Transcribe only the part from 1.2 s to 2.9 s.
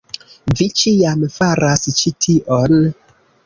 faras ĉi tion